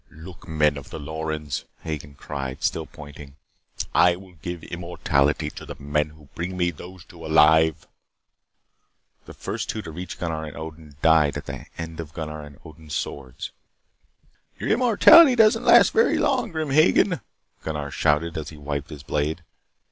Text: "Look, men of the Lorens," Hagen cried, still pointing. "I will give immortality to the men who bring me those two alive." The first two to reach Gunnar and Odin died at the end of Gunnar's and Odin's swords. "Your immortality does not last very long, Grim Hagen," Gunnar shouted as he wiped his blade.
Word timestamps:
"Look, 0.09 0.47
men 0.47 0.77
of 0.77 0.89
the 0.89 0.97
Lorens," 0.99 1.65
Hagen 1.83 2.15
cried, 2.15 2.63
still 2.63 2.87
pointing. 2.87 3.35
"I 3.93 4.15
will 4.15 4.33
give 4.33 4.63
immortality 4.63 5.51
to 5.51 5.63
the 5.63 5.75
men 5.77 6.09
who 6.09 6.27
bring 6.33 6.57
me 6.57 6.71
those 6.71 7.05
two 7.05 7.23
alive." 7.23 7.85
The 9.27 9.35
first 9.35 9.69
two 9.69 9.83
to 9.83 9.91
reach 9.91 10.17
Gunnar 10.17 10.43
and 10.45 10.57
Odin 10.57 10.95
died 11.03 11.37
at 11.37 11.45
the 11.45 11.67
end 11.77 11.99
of 11.99 12.13
Gunnar's 12.15 12.47
and 12.47 12.59
Odin's 12.65 12.95
swords. 12.95 13.51
"Your 14.57 14.71
immortality 14.71 15.35
does 15.35 15.53
not 15.55 15.65
last 15.65 15.91
very 15.93 16.17
long, 16.17 16.51
Grim 16.51 16.71
Hagen," 16.71 17.21
Gunnar 17.63 17.91
shouted 17.91 18.39
as 18.39 18.49
he 18.49 18.57
wiped 18.57 18.89
his 18.89 19.03
blade. 19.03 19.43